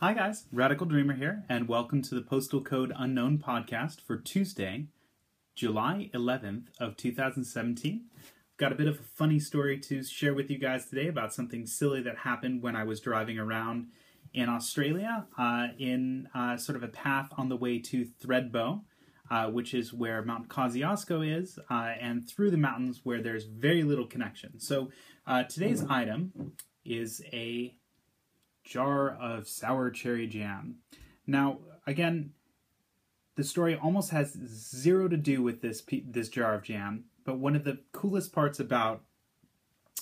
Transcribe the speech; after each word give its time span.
Hi, 0.00 0.12
guys. 0.12 0.44
Radical 0.52 0.84
Dreamer 0.84 1.14
here, 1.14 1.44
and 1.48 1.68
welcome 1.68 2.02
to 2.02 2.14
the 2.14 2.20
Postal 2.20 2.60
Code 2.60 2.92
Unknown 2.94 3.38
podcast 3.38 4.02
for 4.02 4.18
Tuesday, 4.18 4.88
July 5.54 6.10
11th 6.12 6.66
of 6.78 6.98
2017. 6.98 8.04
Got 8.58 8.72
a 8.72 8.74
bit 8.74 8.88
of 8.88 9.00
a 9.00 9.02
funny 9.02 9.38
story 9.38 9.78
to 9.80 10.04
share 10.04 10.34
with 10.34 10.50
you 10.50 10.58
guys 10.58 10.84
today 10.90 11.08
about 11.08 11.32
something 11.32 11.64
silly 11.66 12.02
that 12.02 12.18
happened 12.18 12.62
when 12.62 12.76
I 12.76 12.84
was 12.84 13.00
driving 13.00 13.38
around 13.38 13.86
in 14.34 14.50
Australia 14.50 15.28
uh, 15.38 15.68
in 15.78 16.28
uh, 16.34 16.58
sort 16.58 16.76
of 16.76 16.82
a 16.82 16.88
path 16.88 17.30
on 17.38 17.48
the 17.48 17.56
way 17.56 17.78
to 17.78 18.06
Thredbo, 18.22 18.82
uh, 19.30 19.46
which 19.46 19.72
is 19.72 19.94
where 19.94 20.22
Mount 20.22 20.50
Kosciuszko 20.50 21.40
is, 21.40 21.58
uh, 21.70 21.92
and 21.98 22.28
through 22.28 22.50
the 22.50 22.58
mountains 22.58 23.00
where 23.02 23.22
there's 23.22 23.44
very 23.44 23.82
little 23.82 24.06
connection. 24.06 24.60
So 24.60 24.90
uh, 25.26 25.44
today's 25.44 25.86
item 25.88 26.52
is 26.84 27.22
a 27.32 27.74
jar 28.66 29.08
of 29.08 29.48
sour 29.48 29.90
cherry 29.90 30.26
jam. 30.26 30.76
Now, 31.26 31.60
again, 31.86 32.32
the 33.36 33.44
story 33.44 33.76
almost 33.76 34.10
has 34.10 34.32
zero 34.32 35.08
to 35.08 35.16
do 35.16 35.42
with 35.42 35.62
this 35.62 35.82
this 36.06 36.28
jar 36.28 36.54
of 36.54 36.62
jam, 36.62 37.04
but 37.24 37.38
one 37.38 37.56
of 37.56 37.64
the 37.64 37.78
coolest 37.92 38.32
parts 38.32 38.60
about 38.60 39.02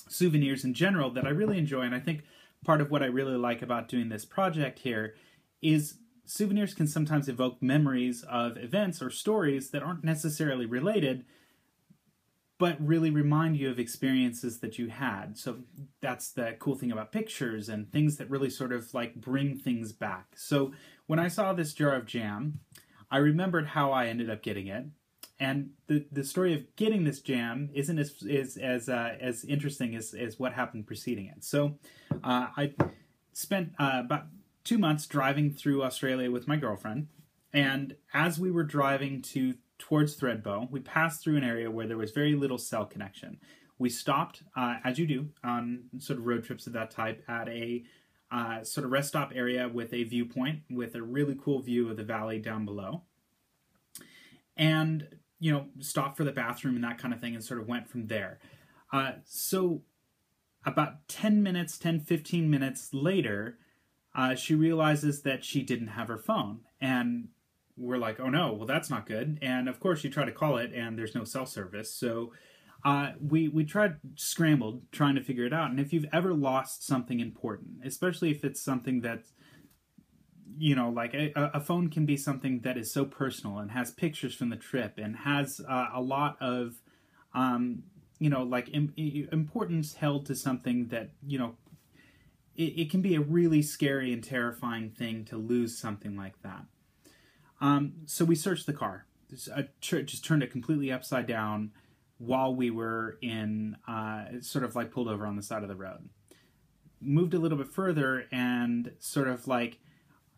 souvenirs 0.09 0.63
in 0.63 0.73
general 0.73 1.09
that 1.11 1.25
I 1.25 1.29
really 1.29 1.57
enjoy, 1.57 1.81
and 1.81 1.95
I 1.95 1.99
think 1.99 2.23
part 2.65 2.81
of 2.81 2.91
what 2.91 3.03
I 3.03 3.07
really 3.07 3.37
like 3.37 3.61
about 3.61 3.87
doing 3.87 4.09
this 4.09 4.25
project 4.25 4.79
here, 4.79 5.15
is 5.61 5.99
souvenirs 6.25 6.73
can 6.73 6.87
sometimes 6.87 7.29
evoke 7.29 7.61
memories 7.61 8.23
of 8.23 8.57
events 8.57 9.01
or 9.01 9.09
stories 9.09 9.69
that 9.69 9.83
aren't 9.83 10.03
necessarily 10.03 10.65
related, 10.65 11.25
but 12.57 12.77
really 12.79 13.09
remind 13.09 13.57
you 13.57 13.69
of 13.69 13.79
experiences 13.79 14.59
that 14.59 14.79
you 14.79 14.87
had. 14.87 15.37
So 15.37 15.57
that's 16.01 16.31
the 16.31 16.55
cool 16.59 16.75
thing 16.75 16.91
about 16.91 17.11
pictures 17.11 17.67
and 17.67 17.91
things 17.91 18.17
that 18.17 18.29
really 18.29 18.49
sort 18.49 18.71
of 18.71 18.93
like 18.93 19.15
bring 19.15 19.57
things 19.57 19.91
back. 19.91 20.27
So 20.35 20.71
when 21.07 21.19
I 21.19 21.27
saw 21.27 21.53
this 21.53 21.73
jar 21.73 21.93
of 21.93 22.05
jam, 22.05 22.59
I 23.11 23.17
remembered 23.17 23.67
how 23.67 23.91
I 23.91 24.07
ended 24.07 24.29
up 24.29 24.41
getting 24.41 24.67
it. 24.67 24.85
And 25.37 25.71
the, 25.87 26.05
the 26.11 26.23
story 26.23 26.53
of 26.53 26.75
getting 26.77 27.03
this 27.03 27.19
jam 27.19 27.69
isn't 27.73 27.99
as 27.99 28.57
as 28.61 28.87
uh, 28.87 29.17
as 29.19 29.43
interesting 29.43 29.93
as, 29.93 30.13
as 30.13 30.39
what 30.39 30.53
happened 30.53 30.87
preceding 30.87 31.25
it. 31.25 31.43
So, 31.43 31.75
uh, 32.23 32.47
I 32.55 32.73
spent 33.33 33.73
uh, 33.77 34.01
about 34.05 34.27
two 34.63 34.77
months 34.77 35.05
driving 35.07 35.51
through 35.51 35.83
Australia 35.83 36.31
with 36.31 36.47
my 36.47 36.55
girlfriend, 36.55 37.07
and 37.51 37.97
as 38.13 38.39
we 38.39 38.49
were 38.49 38.63
driving 38.63 39.21
to 39.23 39.55
towards 39.77 40.17
Thredbo, 40.17 40.69
we 40.71 40.79
passed 40.79 41.23
through 41.23 41.37
an 41.37 41.43
area 41.43 41.69
where 41.69 41.87
there 41.87 41.97
was 41.97 42.11
very 42.11 42.35
little 42.35 42.57
cell 42.57 42.85
connection. 42.85 43.39
We 43.77 43.89
stopped, 43.89 44.43
uh, 44.55 44.75
as 44.83 44.97
you 44.97 45.05
do 45.05 45.29
on 45.43 45.85
sort 45.99 46.19
of 46.19 46.25
road 46.25 46.43
trips 46.43 46.67
of 46.67 46.73
that 46.73 46.91
type, 46.91 47.23
at 47.27 47.49
a 47.49 47.83
uh, 48.31 48.63
sort 48.63 48.85
of 48.85 48.91
rest 48.91 49.09
stop 49.09 49.31
area 49.35 49.67
with 49.67 49.93
a 49.93 50.03
viewpoint 50.03 50.61
with 50.69 50.95
a 50.95 51.01
really 51.01 51.37
cool 51.41 51.61
view 51.61 51.89
of 51.89 51.97
the 51.97 52.03
valley 52.03 52.39
down 52.39 52.65
below. 52.65 53.03
And, 54.57 55.07
you 55.39 55.51
know, 55.51 55.67
stopped 55.79 56.17
for 56.17 56.23
the 56.23 56.31
bathroom 56.31 56.75
and 56.75 56.83
that 56.83 56.97
kind 56.97 57.13
of 57.13 57.19
thing 57.19 57.35
and 57.35 57.43
sort 57.43 57.59
of 57.59 57.67
went 57.67 57.89
from 57.89 58.07
there. 58.07 58.39
Uh, 58.91 59.13
so, 59.25 59.83
about 60.65 61.07
10 61.07 61.43
minutes, 61.43 61.77
10, 61.77 61.99
15 61.99 62.49
minutes 62.49 62.89
later, 62.93 63.59
uh, 64.15 64.33
she 64.33 64.55
realizes 64.55 65.21
that 65.21 65.43
she 65.43 65.61
didn't 65.61 65.89
have 65.89 66.07
her 66.07 66.17
phone. 66.17 66.61
And 66.79 67.29
we're 67.77 67.97
like, 67.97 68.19
oh 68.19 68.29
no, 68.29 68.53
well 68.53 68.67
that's 68.67 68.89
not 68.89 69.05
good. 69.05 69.39
And 69.41 69.67
of 69.67 69.79
course, 69.79 70.03
you 70.03 70.09
try 70.09 70.25
to 70.25 70.31
call 70.31 70.57
it, 70.57 70.73
and 70.73 70.97
there's 70.97 71.15
no 71.15 71.23
cell 71.23 71.45
service. 71.45 71.93
So 71.93 72.31
uh, 72.83 73.11
we 73.19 73.47
we 73.47 73.65
tried 73.65 73.95
scrambled 74.15 74.83
trying 74.91 75.15
to 75.15 75.23
figure 75.23 75.45
it 75.45 75.53
out. 75.53 75.71
And 75.71 75.79
if 75.79 75.91
you've 75.91 76.05
ever 76.13 76.33
lost 76.33 76.85
something 76.85 77.19
important, 77.19 77.85
especially 77.85 78.31
if 78.31 78.43
it's 78.43 78.61
something 78.61 79.01
that 79.01 79.23
you 80.57 80.75
know, 80.75 80.89
like 80.89 81.13
a, 81.13 81.33
a 81.35 81.59
phone 81.59 81.89
can 81.89 82.05
be 82.05 82.15
something 82.15 82.61
that 82.61 82.77
is 82.77 82.91
so 82.91 83.03
personal 83.03 83.57
and 83.57 83.71
has 83.71 83.91
pictures 83.91 84.33
from 84.33 84.49
the 84.49 84.55
trip 84.55 84.93
and 84.97 85.17
has 85.17 85.59
uh, 85.67 85.87
a 85.93 86.01
lot 86.01 86.37
of 86.39 86.75
um, 87.33 87.83
you 88.19 88.29
know 88.29 88.43
like 88.43 88.69
Im- 88.73 88.93
importance 89.31 89.95
held 89.95 90.25
to 90.27 90.35
something 90.35 90.87
that 90.87 91.09
you 91.25 91.37
know 91.37 91.55
it, 92.55 92.79
it 92.79 92.91
can 92.91 93.01
be 93.01 93.15
a 93.15 93.21
really 93.21 93.61
scary 93.61 94.13
and 94.13 94.23
terrifying 94.23 94.89
thing 94.89 95.25
to 95.25 95.37
lose 95.37 95.77
something 95.77 96.15
like 96.15 96.41
that 96.43 96.65
um, 97.61 97.93
so 98.05 98.25
we 98.25 98.35
searched 98.35 98.65
the 98.65 98.73
car. 98.73 99.05
just 99.79 100.25
turned 100.25 100.43
it 100.43 100.51
completely 100.51 100.91
upside 100.91 101.27
down 101.27 101.71
while 102.17 102.55
we 102.55 102.69
were 102.69 103.17
in, 103.21 103.77
uh, 103.87 104.25
sort 104.41 104.63
of 104.63 104.75
like 104.75 104.91
pulled 104.91 105.07
over 105.07 105.25
on 105.25 105.35
the 105.35 105.43
side 105.43 105.63
of 105.63 105.69
the 105.69 105.75
road. 105.75 106.09
Moved 107.01 107.33
a 107.33 107.39
little 107.39 107.57
bit 107.57 107.67
further 107.67 108.25
and 108.31 108.93
sort 108.99 109.27
of 109.27 109.47
like 109.47 109.79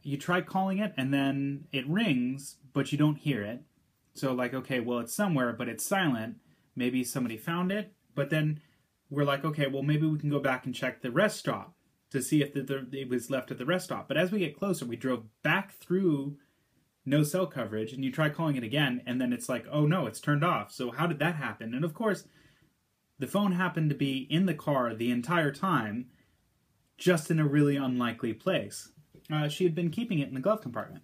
you 0.04 0.18
try 0.18 0.42
calling 0.42 0.80
it 0.80 0.94
and 0.98 1.14
then 1.14 1.66
it 1.72 1.88
rings, 1.88 2.58
but 2.74 2.92
you 2.92 2.98
don't 2.98 3.18
hear 3.18 3.44
it. 3.44 3.62
So, 4.14 4.34
like, 4.34 4.54
okay, 4.54 4.80
well, 4.80 5.00
it's 5.00 5.14
somewhere, 5.14 5.54
but 5.54 5.70
it's 5.70 5.86
silent. 5.86 6.38
Maybe 6.76 7.04
somebody 7.04 7.38
found 7.38 7.72
it, 7.72 7.94
but 8.16 8.30
then 8.32 8.62
we're 9.10 9.26
like, 9.26 9.46
okay, 9.46 9.68
well, 9.68 9.84
maybe 9.84 10.08
we 10.08 10.18
can 10.18 10.30
go 10.30 10.40
back 10.40 10.66
and 10.66 10.74
check 10.74 11.02
the 11.02 11.12
rest 11.12 11.38
stop 11.38 11.76
to 12.12 12.22
see 12.22 12.42
if 12.42 12.54
the, 12.54 12.62
the, 12.62 12.88
it 12.94 13.10
was 13.10 13.30
left 13.30 13.52
at 13.52 13.58
the 13.58 13.66
rest 13.66 13.86
stop. 13.86 14.08
But 14.08 14.18
as 14.18 14.32
we 14.32 14.40
get 14.40 14.58
closer, 14.58 14.86
we 14.86 14.96
drove 14.96 15.26
back 15.44 15.74
through 15.74 16.38
no 17.08 17.24
cell 17.24 17.48
coverage 17.48 17.94
and 17.94 18.04
you 18.04 18.12
try 18.12 18.28
calling 18.30 18.58
it 18.58 18.64
again 18.64 19.02
and 19.06 19.20
then 19.20 19.32
it's 19.32 19.48
like 19.48 19.66
oh 19.72 19.86
no 19.86 20.06
it's 20.06 20.20
turned 20.20 20.44
off. 20.44 20.72
So 20.72 20.92
how 20.92 21.08
did 21.08 21.20
that 21.20 21.36
happen? 21.36 21.74
And 21.74 21.86
of 21.86 21.94
course 21.94 22.26
the 23.18 23.28
phone 23.28 23.54
happened 23.54 23.90
to 23.90 23.96
be 23.96 24.28
in 24.30 24.46
the 24.46 24.54
car 24.54 24.94
the 24.94 25.10
entire 25.10 25.52
time 25.52 26.08
just 26.98 27.32
in 27.32 27.40
a 27.40 27.48
really 27.48 27.78
unlikely 27.78 28.34
place. 28.34 28.92
Uh, 29.32 29.48
she 29.48 29.64
had 29.64 29.74
been 29.74 29.90
keeping 29.90 30.20
it 30.20 30.28
in 30.28 30.34
the 30.34 30.40
glove 30.42 30.62
compartment 30.62 31.04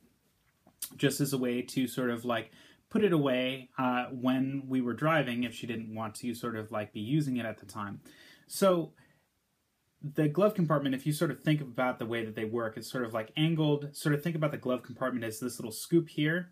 just 0.98 1.22
as 1.22 1.32
a 1.32 1.38
way 1.38 1.62
to 1.62 1.88
sort 1.88 2.10
of 2.10 2.26
like 2.26 2.52
put 2.90 3.04
it 3.04 3.14
away 3.14 3.70
uh, 3.78 4.06
when 4.12 4.64
we 4.68 4.82
were 4.82 4.94
driving 4.94 5.44
if 5.44 5.56
she 5.56 5.66
didn't 5.66 5.96
want 5.96 6.14
to 6.16 6.36
sort 6.36 6.56
of 6.56 6.72
like 6.72 6.94
be 6.94 7.00
using 7.00 7.38
it 7.38 7.46
at 7.46 7.60
the 7.60 7.66
time. 7.66 8.02
So 8.48 8.92
the 10.04 10.28
glove 10.28 10.54
compartment, 10.54 10.96
if 10.96 11.06
you 11.06 11.14
sort 11.14 11.32
of 11.32 11.40
think 11.40 11.62
about 11.62 11.98
the 11.98 12.06
way 12.06 12.26
that 12.26 12.36
they 12.36 12.44
work, 12.44 12.76
it's 12.76 12.92
sort 12.92 13.06
of 13.06 13.14
like 13.14 13.32
angled. 13.38 13.96
Sort 13.96 14.14
of 14.14 14.22
think 14.22 14.36
about 14.36 14.52
the 14.52 14.58
glove 14.58 14.84
compartment 14.84 15.24
as 15.24 15.40
this 15.40 15.60
little 15.60 15.72
scoop 15.72 16.10
here, 16.10 16.52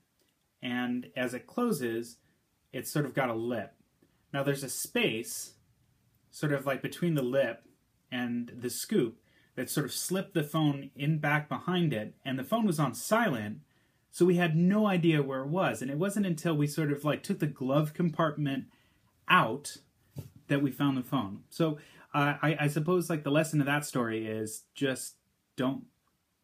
and 0.61 1.07
as 1.17 1.33
it 1.33 1.47
closes, 1.47 2.17
it's 2.71 2.91
sort 2.91 3.05
of 3.05 3.13
got 3.13 3.29
a 3.29 3.33
lip. 3.33 3.73
Now 4.33 4.43
there's 4.43 4.63
a 4.63 4.69
space, 4.69 5.55
sort 6.31 6.53
of 6.53 6.65
like 6.65 6.81
between 6.81 7.15
the 7.15 7.21
lip 7.21 7.63
and 8.09 8.51
the 8.57 8.69
scoop, 8.69 9.17
that 9.55 9.69
sort 9.69 9.85
of 9.85 9.91
slipped 9.91 10.33
the 10.33 10.43
phone 10.43 10.91
in 10.95 11.17
back 11.17 11.49
behind 11.49 11.91
it, 11.91 12.15
and 12.23 12.39
the 12.39 12.43
phone 12.43 12.65
was 12.65 12.79
on 12.79 12.93
silent, 12.93 13.59
so 14.11 14.25
we 14.25 14.35
had 14.35 14.55
no 14.55 14.87
idea 14.87 15.21
where 15.21 15.41
it 15.41 15.49
was. 15.49 15.81
And 15.81 15.91
it 15.91 15.97
wasn't 15.97 16.25
until 16.25 16.55
we 16.55 16.67
sort 16.67 16.91
of 16.91 17.03
like 17.03 17.21
took 17.21 17.39
the 17.39 17.47
glove 17.47 17.93
compartment 17.93 18.65
out 19.27 19.77
that 20.51 20.61
we 20.61 20.69
found 20.69 20.97
the 20.97 21.01
phone. 21.01 21.39
So 21.49 21.77
uh, 22.13 22.35
I, 22.41 22.57
I 22.61 22.67
suppose 22.67 23.09
like 23.09 23.23
the 23.23 23.31
lesson 23.31 23.61
of 23.61 23.67
that 23.67 23.85
story 23.85 24.27
is 24.27 24.63
just 24.75 25.15
don't 25.55 25.85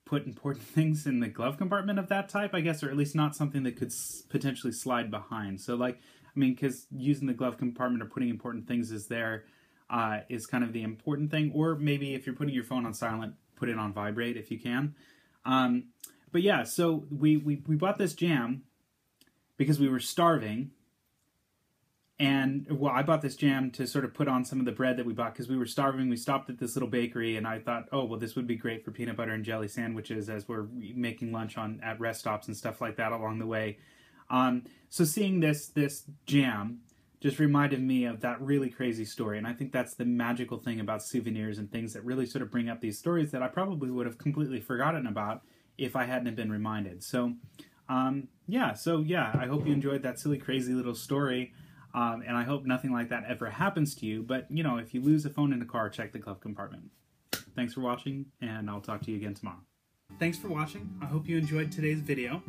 put 0.06 0.26
important 0.26 0.66
things 0.76 1.06
in 1.06 1.20
the 1.20 1.28
glove 1.28 1.58
compartment 1.58 2.00
of 2.00 2.08
that 2.08 2.30
type, 2.30 2.56
I 2.56 2.62
guess, 2.62 2.82
or 2.82 2.90
at 2.90 2.96
least 2.98 3.16
not 3.16 3.36
something 3.36 3.64
that 3.64 3.76
could 3.76 3.90
s- 3.90 4.24
potentially 4.30 4.72
slide 4.72 5.12
behind. 5.12 5.60
So, 5.60 5.76
like, 5.76 6.00
I 6.24 6.40
mean, 6.40 6.54
because 6.54 6.88
using 6.90 7.28
the 7.28 7.34
glove 7.34 7.58
compartment 7.58 8.02
or 8.02 8.06
putting 8.06 8.30
important 8.30 8.66
things 8.66 8.92
is 8.92 9.08
there 9.08 9.44
uh, 9.90 10.22
is 10.30 10.46
kind 10.46 10.64
of 10.64 10.72
the 10.72 10.84
important 10.84 11.30
thing. 11.30 11.52
Or 11.54 11.76
maybe 11.76 12.16
if 12.16 12.26
you're 12.26 12.36
putting 12.36 12.56
your 12.56 12.64
phone 12.64 12.86
on 12.86 12.94
silent, 12.94 13.34
put 13.58 13.68
it 13.68 13.78
on 13.78 13.92
vibrate 13.92 14.38
if 14.38 14.50
you 14.50 14.60
can. 14.60 14.96
Um, 15.44 15.90
but 16.32 16.44
yeah, 16.44 16.64
so 16.64 17.06
we, 17.12 17.38
we, 17.38 17.62
we 17.68 17.76
bought 17.76 17.98
this 17.98 18.14
jam 18.14 18.64
because 19.58 19.80
we 19.80 19.90
were 19.90 20.00
starving 20.00 20.72
and 22.20 22.66
well, 22.72 22.92
I 22.92 23.04
bought 23.04 23.22
this 23.22 23.36
jam 23.36 23.70
to 23.72 23.86
sort 23.86 24.04
of 24.04 24.14
put 24.14 24.28
on 24.28 24.44
some 24.44 24.60
of 24.60 24.66
the 24.66 24.72
bread 24.72 24.98
that 24.98 25.06
we 25.06 25.14
bought 25.14 25.34
because 25.34 25.48
we 25.48 25.58
were 25.58 25.68
starving. 25.68 26.10
We 26.10 26.18
stopped 26.18 26.50
at 26.50 26.58
this 26.58 26.76
little 26.76 26.90
bakery, 26.90 27.38
and 27.38 27.48
I 27.48 27.60
thought, 27.60 27.86
oh 27.92 28.06
well, 28.06 28.20
this 28.20 28.36
would 28.36 28.48
be 28.48 28.56
great 28.56 28.84
for 28.84 28.92
peanut 28.92 29.16
butter 29.16 29.34
and 29.34 29.46
jelly 29.46 29.68
sandwiches 29.68 30.28
as 30.28 30.48
we're 30.48 30.66
making 30.74 31.32
lunch 31.32 31.58
on 31.58 31.80
at 31.84 32.00
rest 32.00 32.22
stops 32.22 32.48
and 32.48 32.58
stuff 32.58 32.82
like 32.82 32.96
that 32.98 33.12
along 33.12 33.38
the 33.38 33.46
way. 33.46 33.78
Um, 34.32 34.64
so 34.90 35.04
seeing 35.04 35.42
this 35.42 35.68
this 35.68 36.04
jam 36.26 36.80
just 37.20 37.40
reminded 37.40 37.82
me 37.82 38.06
of 38.06 38.22
that 38.22 38.42
really 38.42 38.70
crazy 38.72 39.06
story, 39.06 39.38
and 39.38 39.46
I 39.46 39.54
think 39.54 39.72
that's 39.72 39.94
the 39.94 40.06
magical 40.06 40.58
thing 40.58 40.80
about 40.80 41.04
souvenirs 41.04 41.60
and 41.60 41.72
things 41.72 41.94
that 41.94 42.04
really 42.04 42.26
sort 42.26 42.42
of 42.42 42.50
bring 42.50 42.68
up 42.68 42.82
these 42.82 42.98
stories 42.98 43.30
that 43.32 43.44
I 43.44 43.48
probably 43.48 43.92
would 43.92 44.08
have 44.08 44.18
completely 44.18 44.60
forgotten 44.60 45.06
about 45.06 45.44
if 45.78 45.96
I 45.96 46.06
hadn't 46.06 46.36
been 46.36 46.52
reminded. 46.52 47.04
So, 47.04 47.34
um, 47.90 48.28
yeah, 48.48 48.74
so 48.74 49.02
yeah, 49.02 49.32
I 49.40 49.46
hope 49.46 49.68
you 49.68 49.74
enjoyed 49.74 50.02
that 50.02 50.20
silly, 50.20 50.40
crazy 50.40 50.74
little 50.74 50.96
story. 50.96 51.54
Um, 51.98 52.24
and 52.28 52.38
I 52.38 52.44
hope 52.44 52.64
nothing 52.64 52.92
like 52.92 53.10
that 53.10 53.24
ever 53.28 53.50
happens 53.50 53.96
to 53.96 54.06
you. 54.06 54.22
But, 54.22 54.46
you 54.52 54.62
know, 54.62 54.78
if 54.78 54.94
you 54.94 55.02
lose 55.02 55.26
a 55.26 55.32
phone 55.32 55.52
in 55.52 55.64
a 55.64 55.66
car, 55.66 55.90
check 55.90 56.12
the 56.12 56.20
glove 56.20 56.40
compartment. 56.40 56.92
Thanks 57.56 57.74
for 57.74 57.82
watching, 57.82 58.28
and 58.40 58.70
I'll 58.70 58.82
talk 58.82 59.02
to 59.06 59.12
you 59.12 59.18
again 59.18 59.34
tomorrow. 59.34 59.64
Thanks 60.20 60.38
for 60.38 60.48
watching. 60.48 60.88
I 61.02 61.06
hope 61.06 61.28
you 61.28 61.40
enjoyed 61.40 61.72
today's 61.72 62.02
video. 62.02 62.44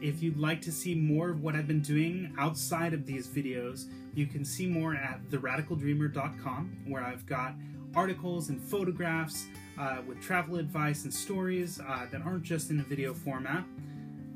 If 0.00 0.22
you'd 0.22 0.38
like 0.38 0.62
to 0.62 0.72
see 0.72 0.94
more 0.94 1.28
of 1.28 1.42
what 1.42 1.54
I've 1.54 1.68
been 1.68 1.82
doing 1.82 2.34
outside 2.38 2.94
of 2.94 3.04
these 3.04 3.28
videos, 3.28 3.84
you 4.14 4.26
can 4.26 4.46
see 4.46 4.66
more 4.66 4.94
at 4.94 5.28
theradicaldreamer.com, 5.28 6.84
where 6.88 7.04
I've 7.04 7.26
got 7.26 7.56
articles 7.94 8.48
and 8.48 8.58
photographs 8.58 9.44
uh, 9.78 9.98
with 10.08 10.22
travel 10.22 10.56
advice 10.56 11.04
and 11.04 11.12
stories 11.12 11.78
uh, 11.86 12.06
that 12.10 12.22
aren't 12.22 12.44
just 12.44 12.70
in 12.70 12.80
a 12.80 12.84
video 12.84 13.12
format. 13.12 13.62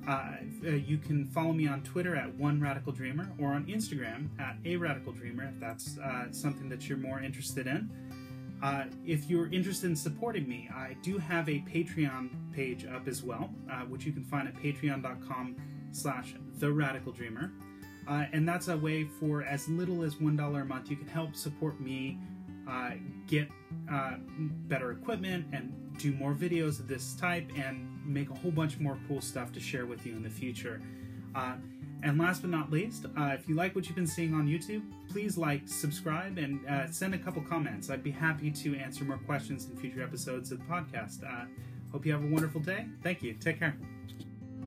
Uh, 0.07 0.33
uh, 0.67 0.71
you 0.71 0.99
can 0.99 1.27
follow 1.27 1.53
me 1.53 1.67
on 1.67 1.83
Twitter 1.83 2.15
at 2.15 2.35
One 2.35 2.61
Radical 2.61 2.93
Dreamer 2.93 3.33
or 3.39 3.53
on 3.53 3.65
Instagram 3.67 4.29
at 4.39 4.57
A 4.65 4.77
Radical 4.77 5.13
Dreamer 5.13 5.45
if 5.45 5.59
that's 5.59 5.99
uh, 5.99 6.31
something 6.31 6.69
that 6.69 6.89
you're 6.89 6.99
more 6.99 7.21
interested 7.21 7.67
in. 7.67 7.91
Uh, 8.63 8.85
if 9.07 9.29
you're 9.31 9.53
interested 9.53 9.89
in 9.89 9.97
supporting 9.97 10.49
me, 10.49 10.69
I 10.75 10.97
do 11.03 11.19
have 11.19 11.49
a 11.49 11.61
Patreon 11.61 12.31
page 12.53 12.87
up 12.87 13.09
as 13.09 13.23
well, 13.23 13.51
uh, 13.71 13.81
which 13.81 14.05
you 14.05 14.13
can 14.13 14.25
find 14.25 14.47
at 14.47 14.55
patreon.com 14.55 15.57
slash 15.93 16.35
The 16.59 16.71
Radical 16.71 17.13
Dreamer. 17.13 17.53
Uh, 18.07 18.27
and 18.33 18.47
that's 18.47 18.69
a 18.69 18.77
way 18.77 19.05
for 19.05 19.43
as 19.43 19.69
little 19.69 20.03
as 20.03 20.17
$1 20.17 20.61
a 20.61 20.65
month 20.65 20.91
you 20.91 20.97
can 20.97 21.09
help 21.09 21.35
support 21.35 21.81
me 21.81 22.19
get 23.27 23.49
better 24.69 24.93
equipment 24.93 25.47
and 25.53 25.73
do 25.99 26.13
more 26.13 26.35
videos 26.35 26.79
of 26.81 26.89
this 26.89 27.15
type 27.15 27.51
and 27.57 27.94
make 28.05 28.31
a 28.31 28.35
whole 28.35 28.51
bunch 28.51 28.79
more 28.79 28.99
cool 29.09 29.21
stuff 29.21 29.53
to 29.53 29.61
share 29.61 29.87
with 29.87 30.07
you 30.07 30.13
in 30.13 30.23
the 30.23 30.31
future. 30.31 30.81
Uh, 31.35 31.55
and 32.03 32.19
last 32.19 32.43
but 32.43 32.51
not 32.51 32.71
least, 32.71 33.07
uh, 33.19 33.31
if 33.39 33.49
you 33.49 33.55
like 33.55 33.75
what 33.75 33.87
you've 33.87 33.97
been 33.97 34.07
seeing 34.07 34.35
on 34.35 34.47
YouTube, 34.47 34.83
please 35.11 35.39
like, 35.39 35.63
subscribe, 35.67 36.37
and 36.37 36.61
uh, 36.69 36.87
send 36.91 37.15
a 37.15 37.19
couple 37.19 37.43
comments. 37.43 37.89
I'd 37.89 38.03
be 38.03 38.11
happy 38.11 38.51
to 38.51 38.77
answer 38.77 39.05
more 39.05 39.19
questions 39.19 39.67
in 39.67 39.77
future 39.77 40.03
episodes 40.03 40.53
of 40.53 40.59
the 40.59 40.65
podcast. 40.65 41.25
Uh, 41.25 41.47
hope 41.93 42.05
you 42.05 42.13
have 42.13 42.23
a 42.23 42.29
wonderful 42.29 42.61
day. 42.61 42.87
Thank 43.03 43.23
you. 43.23 43.33
Take 43.35 43.59
care. 43.59 43.77